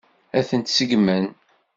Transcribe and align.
Ad 0.37 0.45
ten-seggmen? 0.49 1.25